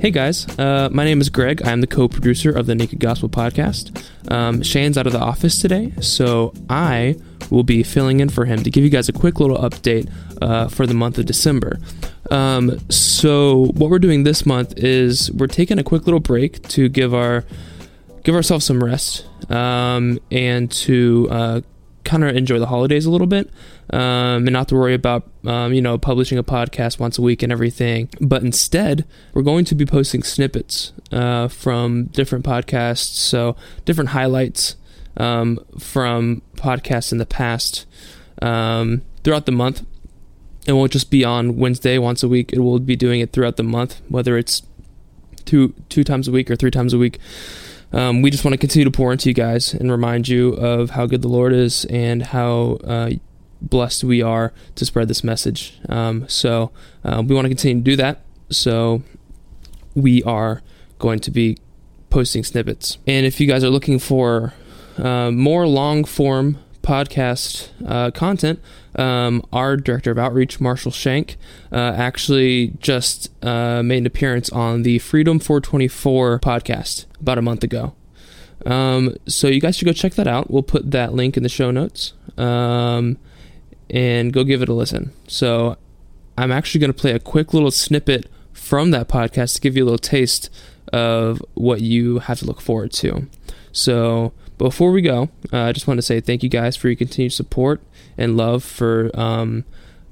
Hey 0.00 0.10
guys, 0.10 0.48
uh, 0.58 0.88
my 0.90 1.04
name 1.04 1.20
is 1.20 1.28
Greg. 1.28 1.60
I'm 1.62 1.82
the 1.82 1.86
co 1.86 2.08
producer 2.08 2.50
of 2.50 2.64
the 2.64 2.74
Naked 2.74 3.00
Gospel 3.00 3.28
podcast. 3.28 4.02
Um, 4.32 4.62
Shane's 4.62 4.96
out 4.96 5.06
of 5.06 5.12
the 5.12 5.18
office 5.18 5.60
today, 5.60 5.92
so 6.00 6.54
I 6.70 7.16
will 7.50 7.64
be 7.64 7.82
filling 7.82 8.20
in 8.20 8.30
for 8.30 8.46
him 8.46 8.62
to 8.62 8.70
give 8.70 8.82
you 8.82 8.88
guys 8.88 9.10
a 9.10 9.12
quick 9.12 9.40
little 9.40 9.58
update 9.58 10.10
uh, 10.40 10.68
for 10.68 10.86
the 10.86 10.94
month 10.94 11.18
of 11.18 11.26
December. 11.26 11.78
Um, 12.30 12.78
so, 12.88 13.66
what 13.74 13.90
we're 13.90 13.98
doing 13.98 14.24
this 14.24 14.46
month 14.46 14.72
is 14.78 15.30
we're 15.32 15.48
taking 15.48 15.78
a 15.78 15.84
quick 15.84 16.06
little 16.06 16.18
break 16.18 16.66
to 16.68 16.88
give 16.88 17.12
our 17.12 17.44
give 18.24 18.34
ourselves 18.34 18.64
some 18.64 18.82
rest 18.82 19.26
um, 19.50 20.18
and 20.30 20.72
to 20.72 21.28
uh, 21.30 21.60
kind 22.10 22.24
of 22.24 22.34
enjoy 22.34 22.58
the 22.58 22.66
holidays 22.66 23.06
a 23.06 23.10
little 23.10 23.28
bit 23.28 23.48
um, 23.90 24.46
and 24.46 24.50
not 24.50 24.66
to 24.66 24.74
worry 24.74 24.94
about 24.94 25.30
um, 25.46 25.72
you 25.72 25.80
know 25.80 25.96
publishing 25.96 26.38
a 26.38 26.42
podcast 26.42 26.98
once 26.98 27.18
a 27.18 27.22
week 27.22 27.42
and 27.42 27.52
everything. 27.52 28.08
But 28.20 28.42
instead 28.42 29.06
we're 29.32 29.42
going 29.42 29.64
to 29.66 29.76
be 29.76 29.86
posting 29.86 30.24
snippets 30.24 30.92
uh, 31.12 31.46
from 31.46 32.06
different 32.06 32.44
podcasts 32.44 33.14
so 33.14 33.54
different 33.84 34.10
highlights 34.10 34.74
um, 35.16 35.64
from 35.78 36.42
podcasts 36.56 37.12
in 37.12 37.18
the 37.18 37.26
past 37.26 37.86
um, 38.42 39.02
throughout 39.22 39.46
the 39.46 39.52
month. 39.52 39.86
It 40.66 40.72
won't 40.72 40.92
just 40.92 41.10
be 41.10 41.24
on 41.24 41.56
wednesday 41.56 41.96
once 41.96 42.24
a 42.24 42.28
week. 42.28 42.52
It 42.52 42.58
will 42.58 42.80
be 42.80 42.96
doing 42.96 43.20
it 43.20 43.32
throughout 43.32 43.56
the 43.56 43.62
month 43.62 44.00
whether 44.08 44.36
it's 44.36 44.62
two 45.44 45.74
two 45.88 46.02
times 46.02 46.26
a 46.26 46.32
week 46.32 46.50
or 46.50 46.56
three 46.56 46.72
times 46.72 46.92
a 46.92 46.98
week 46.98 47.18
um, 47.92 48.22
we 48.22 48.30
just 48.30 48.44
want 48.44 48.52
to 48.52 48.58
continue 48.58 48.84
to 48.84 48.90
pour 48.90 49.12
into 49.12 49.28
you 49.28 49.34
guys 49.34 49.74
and 49.74 49.90
remind 49.90 50.28
you 50.28 50.54
of 50.54 50.90
how 50.90 51.06
good 51.06 51.22
the 51.22 51.28
Lord 51.28 51.52
is 51.52 51.84
and 51.86 52.22
how 52.22 52.78
uh, 52.84 53.10
blessed 53.60 54.04
we 54.04 54.22
are 54.22 54.52
to 54.76 54.84
spread 54.84 55.08
this 55.08 55.24
message. 55.24 55.78
Um, 55.88 56.28
so 56.28 56.70
uh, 57.04 57.22
we 57.26 57.34
want 57.34 57.46
to 57.46 57.50
continue 57.50 57.82
to 57.82 57.90
do 57.90 57.96
that. 57.96 58.20
So 58.50 59.02
we 59.94 60.22
are 60.22 60.62
going 60.98 61.18
to 61.20 61.30
be 61.30 61.58
posting 62.10 62.44
snippets. 62.44 62.98
And 63.06 63.26
if 63.26 63.40
you 63.40 63.46
guys 63.46 63.64
are 63.64 63.70
looking 63.70 63.98
for 63.98 64.54
uh, 64.98 65.30
more 65.30 65.66
long 65.66 66.04
form 66.04 66.58
podcast 66.82 67.68
uh, 67.86 68.10
content, 68.10 68.60
um, 68.96 69.44
our 69.52 69.76
director 69.76 70.10
of 70.10 70.18
outreach, 70.18 70.60
Marshall 70.60 70.92
Shank, 70.92 71.36
uh, 71.72 71.76
actually 71.76 72.74
just 72.78 73.30
uh, 73.44 73.82
made 73.82 73.98
an 73.98 74.06
appearance 74.06 74.50
on 74.50 74.82
the 74.82 74.98
Freedom 74.98 75.38
424 75.38 76.40
podcast 76.40 77.06
about 77.20 77.38
a 77.38 77.42
month 77.42 77.62
ago. 77.64 77.94
Um, 78.66 79.16
so 79.26 79.48
you 79.48 79.60
guys 79.60 79.76
should 79.76 79.86
go 79.86 79.92
check 79.92 80.14
that 80.14 80.26
out. 80.26 80.50
We'll 80.50 80.62
put 80.62 80.90
that 80.90 81.14
link 81.14 81.36
in 81.36 81.42
the 81.42 81.48
show 81.48 81.70
notes 81.70 82.12
um, 82.36 83.18
and 83.88 84.32
go 84.32 84.44
give 84.44 84.62
it 84.62 84.68
a 84.68 84.74
listen. 84.74 85.12
So 85.26 85.76
I'm 86.36 86.52
actually 86.52 86.80
going 86.80 86.92
to 86.92 87.00
play 87.00 87.12
a 87.12 87.18
quick 87.18 87.54
little 87.54 87.70
snippet 87.70 88.26
from 88.52 88.90
that 88.90 89.08
podcast 89.08 89.54
to 89.54 89.60
give 89.60 89.76
you 89.76 89.84
a 89.84 89.86
little 89.86 89.98
taste 89.98 90.50
of 90.92 91.42
what 91.54 91.80
you 91.80 92.18
have 92.20 92.38
to 92.40 92.46
look 92.46 92.60
forward 92.60 92.92
to. 92.92 93.28
So 93.72 94.32
before 94.64 94.90
we 94.90 95.00
go, 95.00 95.30
uh, 95.52 95.62
I 95.62 95.72
just 95.72 95.86
want 95.86 95.98
to 95.98 96.02
say 96.02 96.20
thank 96.20 96.42
you 96.42 96.48
guys 96.48 96.76
for 96.76 96.88
your 96.88 96.96
continued 96.96 97.32
support 97.32 97.80
and 98.18 98.36
love 98.36 98.62
for 98.62 99.10
um, 99.14 99.64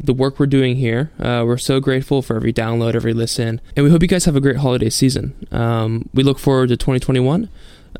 the 0.00 0.12
work 0.12 0.38
we're 0.40 0.46
doing 0.46 0.76
here. 0.76 1.12
Uh, 1.18 1.44
we're 1.46 1.58
so 1.58 1.80
grateful 1.80 2.22
for 2.22 2.36
every 2.36 2.52
download, 2.52 2.94
every 2.94 3.12
listen, 3.12 3.60
and 3.76 3.84
we 3.84 3.90
hope 3.90 4.02
you 4.02 4.08
guys 4.08 4.24
have 4.24 4.34
a 4.34 4.40
great 4.40 4.56
holiday 4.56 4.90
season. 4.90 5.46
Um, 5.52 6.08
we 6.12 6.24
look 6.24 6.38
forward 6.38 6.70
to 6.70 6.76
2021 6.76 7.48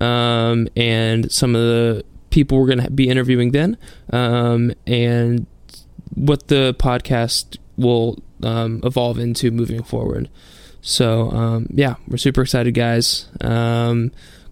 um, 0.01 0.69
and 0.77 1.31
some 1.31 1.55
of 1.55 1.63
the 1.63 2.05
people 2.31 2.59
we're 2.59 2.67
going 2.67 2.83
to 2.83 2.91
be 2.91 3.09
interviewing 3.09 3.53
then, 3.53 3.79
um, 4.11 4.73
and 4.87 5.47
what 6.15 6.49
the 6.49 6.75
podcast 6.79 7.59
will 7.77 8.19
um, 8.43 8.81
evolve 8.83 9.19
into 9.19 9.51
moving 9.51 9.83
forward. 9.83 10.29
So, 10.81 11.31
um, 11.31 11.69
yeah, 11.71 11.95
we're 12.09 12.17
super 12.17 12.43
excited, 12.43 12.75
guys. 12.75 13.29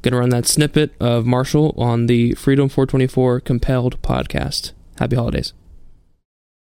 Going 0.02 0.12
to 0.12 0.18
run 0.18 0.30
that 0.30 0.46
snippet 0.46 0.92
of 0.98 1.26
Marshall 1.26 1.74
on 1.76 2.06
the 2.06 2.34
Freedom 2.34 2.68
424 2.68 3.40
Compelled 3.40 4.00
podcast. 4.02 4.72
Happy 4.98 5.16
holidays. 5.16 5.52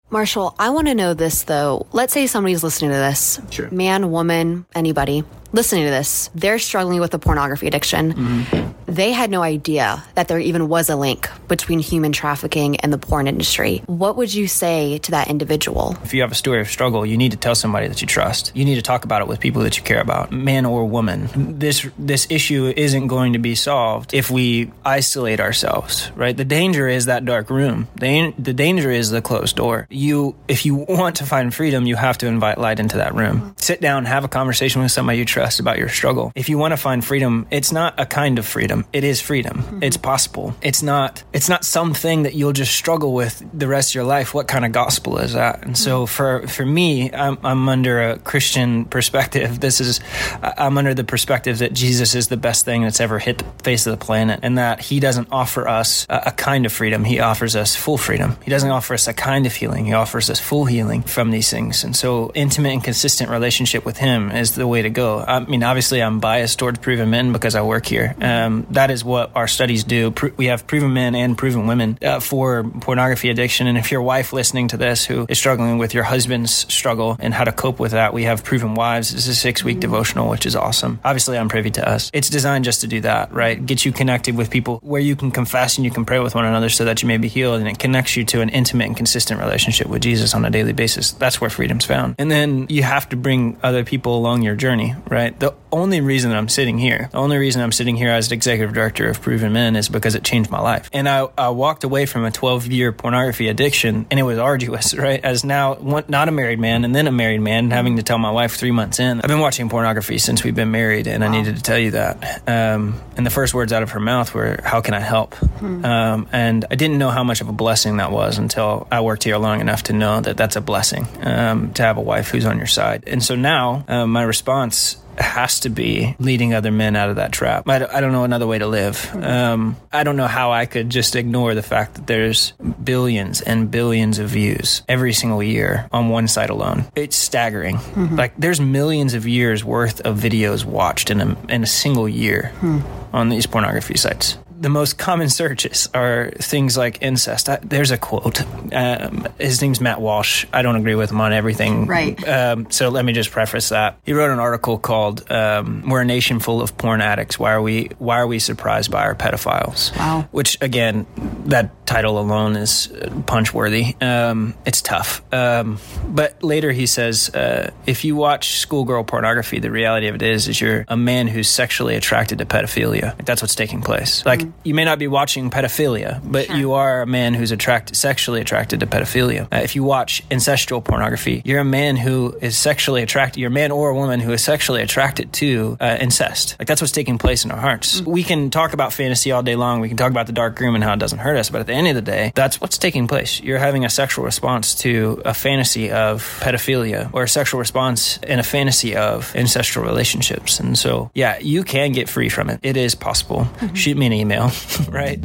Marshall, 0.08 0.54
I 0.58 0.70
want 0.70 0.86
to 0.86 0.94
know 0.94 1.14
this 1.14 1.42
though. 1.42 1.86
Let's 1.92 2.12
say 2.12 2.26
somebody's 2.26 2.62
listening 2.62 2.92
to 2.92 2.96
this. 2.96 3.40
Sure. 3.50 3.68
Man, 3.70 4.10
woman, 4.10 4.64
anybody 4.74 5.24
listening 5.52 5.84
to 5.84 5.90
this. 5.90 6.30
They're 6.34 6.58
struggling 6.58 7.00
with 7.00 7.12
a 7.14 7.18
pornography 7.18 7.66
addiction. 7.66 8.14
Mm-hmm. 8.14 8.75
They 8.86 9.12
had 9.12 9.30
no 9.30 9.42
idea 9.42 10.04
that 10.14 10.28
there 10.28 10.38
even 10.38 10.68
was 10.68 10.88
a 10.88 10.96
link 10.96 11.28
between 11.48 11.80
human 11.80 12.12
trafficking 12.12 12.76
and 12.76 12.92
the 12.92 12.98
porn 12.98 13.26
industry. 13.26 13.82
What 13.86 14.16
would 14.16 14.32
you 14.32 14.46
say 14.46 14.98
to 14.98 15.10
that 15.12 15.28
individual? 15.28 15.96
If 16.04 16.14
you 16.14 16.20
have 16.22 16.30
a 16.30 16.36
story 16.36 16.60
of 16.60 16.68
struggle, 16.68 17.04
you 17.04 17.16
need 17.16 17.32
to 17.32 17.36
tell 17.36 17.56
somebody 17.56 17.88
that 17.88 18.00
you 18.00 18.06
trust. 18.06 18.52
You 18.54 18.64
need 18.64 18.76
to 18.76 18.82
talk 18.82 19.04
about 19.04 19.22
it 19.22 19.28
with 19.28 19.40
people 19.40 19.62
that 19.62 19.76
you 19.76 19.82
care 19.82 20.00
about, 20.00 20.30
man 20.30 20.64
or 20.64 20.84
woman. 20.84 21.58
This 21.58 21.86
this 21.98 22.28
issue 22.30 22.72
isn't 22.76 23.08
going 23.08 23.32
to 23.32 23.40
be 23.40 23.56
solved 23.56 24.14
if 24.14 24.30
we 24.30 24.70
isolate 24.84 25.40
ourselves, 25.40 26.10
right? 26.14 26.36
The 26.36 26.44
danger 26.44 26.88
is 26.88 27.06
that 27.06 27.24
dark 27.24 27.50
room. 27.50 27.88
The, 27.96 28.32
the 28.38 28.52
danger 28.52 28.90
is 28.90 29.10
the 29.10 29.20
closed 29.22 29.56
door. 29.56 29.88
You 29.90 30.36
if 30.46 30.64
you 30.64 30.76
want 30.76 31.16
to 31.16 31.26
find 31.26 31.52
freedom, 31.52 31.86
you 31.86 31.96
have 31.96 32.18
to 32.18 32.26
invite 32.26 32.58
light 32.58 32.78
into 32.78 32.98
that 32.98 33.14
room. 33.14 33.54
Sit 33.58 33.80
down, 33.80 34.04
have 34.04 34.24
a 34.24 34.28
conversation 34.28 34.80
with 34.82 34.92
somebody 34.92 35.18
you 35.18 35.24
trust 35.24 35.58
about 35.58 35.78
your 35.78 35.88
struggle. 35.88 36.30
If 36.36 36.48
you 36.48 36.56
want 36.56 36.72
to 36.72 36.76
find 36.76 37.04
freedom, 37.04 37.48
it's 37.50 37.72
not 37.72 37.98
a 37.98 38.06
kind 38.06 38.38
of 38.38 38.46
freedom 38.46 38.75
freedom. 38.82 38.90
It 38.92 39.04
is 39.04 39.20
freedom. 39.20 39.58
Mm-hmm. 39.58 39.82
It's 39.82 39.96
possible. 39.96 40.54
It's 40.62 40.82
not 40.82 41.22
it's 41.32 41.48
not 41.48 41.64
something 41.64 42.24
that 42.24 42.34
you'll 42.34 42.52
just 42.52 42.74
struggle 42.74 43.14
with 43.14 43.44
the 43.52 43.68
rest 43.68 43.90
of 43.90 43.94
your 43.96 44.04
life. 44.04 44.34
What 44.34 44.48
kind 44.48 44.64
of 44.64 44.72
gospel 44.72 45.18
is 45.18 45.32
that? 45.32 45.64
And 45.64 45.76
so 45.76 46.04
mm-hmm. 46.04 46.14
for 46.14 46.46
for 46.48 46.66
me, 46.66 47.12
I'm, 47.12 47.38
I'm 47.42 47.68
under 47.68 48.10
a 48.10 48.18
Christian 48.18 48.84
perspective. 48.84 49.60
This 49.66 49.80
is 49.80 50.00
I'm 50.42 50.78
under 50.78 50.94
the 50.94 51.02
perspective 51.02 51.58
that 51.58 51.72
Jesus 51.72 52.14
is 52.14 52.28
the 52.28 52.36
best 52.36 52.64
thing 52.64 52.82
that's 52.82 53.00
ever 53.00 53.18
hit 53.18 53.38
the 53.38 53.44
face 53.64 53.86
of 53.86 53.98
the 53.98 54.04
planet, 54.04 54.40
and 54.42 54.58
that 54.58 54.80
He 54.80 55.00
doesn't 55.00 55.28
offer 55.32 55.66
us 55.66 56.06
a, 56.08 56.24
a 56.26 56.30
kind 56.32 56.66
of 56.66 56.72
freedom. 56.72 57.02
He 57.02 57.18
offers 57.18 57.56
us 57.56 57.74
full 57.74 57.98
freedom. 57.98 58.36
He 58.44 58.50
doesn't 58.50 58.70
offer 58.70 58.94
us 58.94 59.08
a 59.08 59.14
kind 59.14 59.46
of 59.46 59.54
healing. 59.54 59.86
He 59.86 59.92
offers 59.92 60.30
us 60.30 60.38
full 60.38 60.66
healing 60.66 61.02
from 61.02 61.30
these 61.30 61.50
things. 61.50 61.82
And 61.82 61.96
so, 61.96 62.30
intimate 62.34 62.74
and 62.74 62.84
consistent 62.84 63.30
relationship 63.30 63.84
with 63.84 63.96
Him 63.96 64.30
is 64.30 64.54
the 64.54 64.68
way 64.68 64.82
to 64.82 64.90
go. 64.90 65.20
I 65.20 65.40
mean, 65.40 65.64
obviously, 65.64 66.00
I'm 66.00 66.20
biased 66.20 66.58
towards 66.58 66.78
proven 66.78 67.10
men 67.10 67.32
because 67.32 67.56
I 67.56 67.62
work 67.62 67.86
here. 67.86 68.14
Um, 68.20 68.65
that 68.70 68.90
is 68.90 69.04
what 69.04 69.30
our 69.34 69.48
studies 69.48 69.84
do. 69.84 70.12
We 70.36 70.46
have 70.46 70.66
proven 70.66 70.92
men 70.92 71.14
and 71.14 71.36
proven 71.36 71.66
women 71.66 71.98
uh, 72.02 72.20
for 72.20 72.64
pornography 72.64 73.30
addiction. 73.30 73.66
And 73.66 73.78
if 73.78 73.90
your 73.90 74.02
wife 74.02 74.32
listening 74.32 74.68
to 74.68 74.76
this 74.76 75.04
who 75.04 75.26
is 75.28 75.38
struggling 75.38 75.78
with 75.78 75.94
your 75.94 76.04
husband's 76.04 76.52
struggle 76.72 77.16
and 77.18 77.32
how 77.32 77.44
to 77.44 77.52
cope 77.52 77.78
with 77.78 77.92
that, 77.92 78.12
we 78.12 78.24
have 78.24 78.44
proven 78.44 78.74
wives. 78.74 79.12
It's 79.12 79.28
a 79.28 79.34
six 79.34 79.64
week 79.64 79.80
devotional, 79.80 80.28
which 80.28 80.46
is 80.46 80.56
awesome. 80.56 81.00
Obviously, 81.04 81.38
I'm 81.38 81.48
privy 81.48 81.70
to 81.72 81.88
us. 81.88 82.10
It's 82.12 82.30
designed 82.30 82.64
just 82.64 82.80
to 82.82 82.86
do 82.86 83.00
that, 83.02 83.32
right? 83.32 83.64
Get 83.64 83.84
you 83.84 83.92
connected 83.92 84.36
with 84.36 84.50
people 84.50 84.80
where 84.82 85.00
you 85.00 85.16
can 85.16 85.30
confess 85.30 85.76
and 85.76 85.84
you 85.84 85.90
can 85.90 86.04
pray 86.04 86.18
with 86.18 86.34
one 86.34 86.44
another 86.44 86.68
so 86.68 86.84
that 86.84 87.02
you 87.02 87.08
may 87.08 87.18
be 87.18 87.28
healed. 87.28 87.60
And 87.60 87.68
it 87.68 87.78
connects 87.78 88.16
you 88.16 88.24
to 88.26 88.40
an 88.40 88.48
intimate 88.48 88.86
and 88.86 88.96
consistent 88.96 89.40
relationship 89.40 89.86
with 89.88 90.02
Jesus 90.02 90.34
on 90.34 90.44
a 90.44 90.50
daily 90.50 90.72
basis. 90.72 91.12
That's 91.12 91.40
where 91.40 91.50
freedom's 91.50 91.84
found. 91.84 92.16
And 92.18 92.30
then 92.30 92.66
you 92.68 92.82
have 92.82 93.08
to 93.10 93.16
bring 93.16 93.58
other 93.62 93.84
people 93.84 94.16
along 94.16 94.42
your 94.42 94.54
journey, 94.54 94.94
right? 95.08 95.38
The 95.38 95.54
only 95.76 96.00
reason 96.00 96.30
that 96.30 96.36
I'm 96.36 96.48
sitting 96.48 96.78
here, 96.78 97.08
the 97.12 97.18
only 97.18 97.36
reason 97.36 97.62
I'm 97.62 97.72
sitting 97.72 97.96
here 97.96 98.10
as 98.10 98.32
executive 98.32 98.74
director 98.74 99.08
of 99.08 99.20
Proven 99.20 99.52
Men 99.52 99.76
is 99.76 99.88
because 99.88 100.14
it 100.14 100.24
changed 100.24 100.50
my 100.50 100.60
life. 100.60 100.90
And 100.92 101.08
I, 101.08 101.28
I 101.36 101.50
walked 101.50 101.84
away 101.84 102.06
from 102.06 102.24
a 102.24 102.30
12 102.30 102.66
year 102.68 102.92
pornography 102.92 103.48
addiction 103.48 104.06
and 104.10 104.18
it 104.18 104.22
was 104.22 104.38
arduous, 104.38 104.94
right? 104.98 105.22
As 105.24 105.44
now 105.44 105.76
not 106.08 106.28
a 106.28 106.32
married 106.32 106.58
man 106.58 106.84
and 106.84 106.94
then 106.94 107.06
a 107.06 107.12
married 107.12 107.40
man 107.40 107.70
having 107.70 107.96
to 107.96 108.02
tell 108.02 108.18
my 108.18 108.30
wife 108.30 108.56
three 108.56 108.70
months 108.70 108.98
in, 108.98 109.20
I've 109.20 109.28
been 109.28 109.40
watching 109.40 109.68
pornography 109.68 110.18
since 110.18 110.42
we've 110.42 110.54
been 110.54 110.70
married 110.70 111.06
and 111.06 111.22
wow. 111.22 111.28
I 111.28 111.32
needed 111.32 111.56
to 111.56 111.62
tell 111.62 111.78
you 111.78 111.92
that. 111.92 112.48
Um, 112.48 113.00
and 113.16 113.24
the 113.24 113.30
first 113.30 113.54
words 113.54 113.72
out 113.72 113.82
of 113.82 113.90
her 113.90 114.00
mouth 114.00 114.34
were, 114.34 114.60
how 114.62 114.80
can 114.80 114.94
I 114.94 115.00
help? 115.00 115.34
Hmm. 115.34 115.84
Um, 115.84 116.28
and 116.32 116.64
I 116.70 116.74
didn't 116.74 116.98
know 116.98 117.10
how 117.10 117.24
much 117.24 117.40
of 117.40 117.48
a 117.48 117.52
blessing 117.52 117.98
that 117.98 118.10
was 118.10 118.38
until 118.38 118.86
I 118.90 119.00
worked 119.00 119.24
here 119.24 119.36
long 119.36 119.60
enough 119.60 119.84
to 119.84 119.92
know 119.92 120.20
that 120.20 120.36
that's 120.36 120.56
a 120.56 120.60
blessing 120.60 121.06
um, 121.22 121.72
to 121.74 121.82
have 121.82 121.96
a 121.96 122.02
wife 122.02 122.30
who's 122.30 122.46
on 122.46 122.58
your 122.58 122.66
side. 122.66 123.04
And 123.06 123.22
so 123.22 123.36
now 123.36 123.84
uh, 123.88 124.06
my 124.06 124.22
response 124.22 124.96
has 125.18 125.60
to 125.60 125.68
be 125.68 126.16
leading 126.18 126.54
other 126.54 126.70
men 126.70 126.96
out 126.96 127.10
of 127.10 127.16
that 127.16 127.32
trap. 127.32 127.68
I, 127.68 127.86
I 127.86 128.00
don't 128.00 128.12
know 128.12 128.24
another 128.24 128.46
way 128.46 128.58
to 128.58 128.66
live. 128.66 129.14
Um, 129.14 129.76
I 129.92 130.04
don't 130.04 130.16
know 130.16 130.26
how 130.26 130.52
I 130.52 130.66
could 130.66 130.90
just 130.90 131.16
ignore 131.16 131.54
the 131.54 131.62
fact 131.62 131.94
that 131.94 132.06
there's 132.06 132.52
billions 132.82 133.40
and 133.40 133.70
billions 133.70 134.18
of 134.18 134.30
views 134.30 134.82
every 134.88 135.12
single 135.12 135.42
year 135.42 135.88
on 135.92 136.08
one 136.08 136.28
site 136.28 136.50
alone. 136.50 136.86
It's 136.94 137.16
staggering. 137.16 137.76
Mm-hmm. 137.76 138.16
Like 138.16 138.36
there's 138.36 138.60
millions 138.60 139.14
of 139.14 139.26
years 139.26 139.64
worth 139.64 140.00
of 140.02 140.18
videos 140.18 140.64
watched 140.64 141.10
in 141.10 141.20
a, 141.20 141.36
in 141.48 141.62
a 141.62 141.66
single 141.66 142.08
year. 142.08 142.52
Hmm 142.58 142.80
on 143.16 143.30
these 143.30 143.46
pornography 143.46 143.96
sites. 143.96 144.36
The 144.60 144.68
most 144.68 144.98
common 144.98 145.28
searches 145.28 145.88
are 145.94 146.30
things 146.38 146.76
like 146.76 147.02
incest. 147.02 147.48
I, 147.48 147.58
there's 147.62 147.90
a 147.90 147.98
quote. 147.98 148.42
Um, 148.72 149.28
his 149.38 149.60
name's 149.60 149.80
Matt 149.80 150.00
Walsh. 150.00 150.46
I 150.52 150.62
don't 150.62 150.76
agree 150.76 150.94
with 150.94 151.10
him 151.10 151.20
on 151.20 151.32
everything. 151.32 151.86
Right. 151.86 152.26
Um, 152.26 152.70
so 152.70 152.88
let 152.88 153.04
me 153.04 153.12
just 153.12 153.30
preface 153.30 153.68
that. 153.70 153.98
He 154.04 154.12
wrote 154.12 154.30
an 154.30 154.38
article 154.38 154.78
called 154.78 155.30
um, 155.30 155.88
"We're 155.88 156.02
a 156.02 156.04
nation 156.04 156.40
full 156.40 156.62
of 156.62 156.76
porn 156.76 157.00
addicts. 157.00 157.38
Why 157.38 157.52
are 157.52 157.62
we 157.62 157.90
Why 157.98 158.18
are 158.18 158.26
we 158.26 158.38
surprised 158.38 158.90
by 158.90 159.02
our 159.02 159.14
pedophiles?" 159.14 159.96
Wow. 159.96 160.28
Which 160.30 160.58
again, 160.60 161.06
that 161.46 161.86
title 161.86 162.18
alone 162.18 162.56
is 162.56 162.92
punch 163.26 163.54
worthy. 163.54 163.94
Um, 164.00 164.54
it's 164.64 164.82
tough. 164.82 165.22
Um, 165.32 165.78
but 166.08 166.42
later 166.42 166.72
he 166.72 166.86
says, 166.86 167.30
uh, 167.30 167.70
if 167.86 168.04
you 168.04 168.16
watch 168.16 168.58
schoolgirl 168.58 169.04
pornography, 169.04 169.60
the 169.60 169.70
reality 169.70 170.08
of 170.08 170.16
it 170.16 170.22
is, 170.22 170.48
is 170.48 170.60
you're 170.60 170.84
a 170.88 170.96
man 170.96 171.28
who's 171.28 171.48
sexually 171.48 171.94
attracted 171.94 172.38
to 172.38 172.46
pedophilia. 172.46 173.16
That's 173.24 173.42
what's 173.42 173.54
taking 173.54 173.82
place. 173.82 174.24
Like 174.26 174.45
you 174.64 174.74
may 174.74 174.84
not 174.84 174.98
be 174.98 175.08
watching 175.08 175.50
pedophilia, 175.50 176.20
but 176.24 176.46
sure. 176.46 176.56
you 176.56 176.72
are 176.72 177.02
a 177.02 177.06
man 177.06 177.34
who's 177.34 177.52
attracted, 177.52 177.96
sexually 177.96 178.40
attracted 178.40 178.80
to 178.80 178.86
pedophilia. 178.86 179.44
Uh, 179.52 179.58
if 179.62 179.76
you 179.76 179.82
watch 179.82 180.22
incestual 180.28 180.84
pornography, 180.84 181.42
you're 181.44 181.60
a 181.60 181.64
man 181.64 181.96
who 181.96 182.36
is 182.40 182.56
sexually 182.56 183.02
attracted. 183.02 183.40
You're 183.40 183.50
a 183.50 183.52
man 183.52 183.70
or 183.70 183.90
a 183.90 183.94
woman 183.94 184.20
who 184.20 184.32
is 184.32 184.42
sexually 184.42 184.82
attracted 184.82 185.32
to 185.34 185.76
uh, 185.80 185.98
incest. 186.00 186.56
Like 186.58 186.68
that's 186.68 186.80
what's 186.80 186.92
taking 186.92 187.18
place 187.18 187.44
in 187.44 187.50
our 187.50 187.60
hearts. 187.60 188.00
Mm. 188.00 188.06
We 188.06 188.22
can 188.22 188.50
talk 188.50 188.72
about 188.72 188.92
fantasy 188.92 189.32
all 189.32 189.42
day 189.42 189.56
long. 189.56 189.80
We 189.80 189.88
can 189.88 189.96
talk 189.96 190.10
about 190.10 190.26
the 190.26 190.32
dark 190.32 190.58
room 190.60 190.74
and 190.74 190.82
how 190.82 190.92
it 190.92 190.98
doesn't 190.98 191.18
hurt 191.18 191.36
us, 191.36 191.50
but 191.50 191.60
at 191.60 191.66
the 191.66 191.74
end 191.74 191.88
of 191.88 191.94
the 191.94 192.02
day, 192.02 192.32
that's 192.34 192.60
what's 192.60 192.78
taking 192.78 193.08
place. 193.08 193.40
You're 193.40 193.58
having 193.58 193.84
a 193.84 193.90
sexual 193.90 194.24
response 194.24 194.74
to 194.76 195.22
a 195.24 195.34
fantasy 195.34 195.90
of 195.90 196.22
pedophilia 196.40 197.10
or 197.12 197.24
a 197.24 197.28
sexual 197.28 197.58
response 197.58 198.18
in 198.18 198.38
a 198.38 198.42
fantasy 198.42 198.96
of 198.96 199.34
ancestral 199.34 199.84
relationships. 199.84 200.60
And 200.60 200.78
so, 200.78 201.10
yeah, 201.14 201.38
you 201.38 201.62
can 201.62 201.92
get 201.92 202.08
free 202.08 202.28
from 202.28 202.50
it. 202.50 202.60
It 202.62 202.76
is 202.76 202.94
possible. 202.94 203.40
Mm-hmm. 203.40 203.74
Shoot 203.74 203.96
me 203.96 204.06
an 204.06 204.12
email, 204.36 204.52
right? 204.90 205.20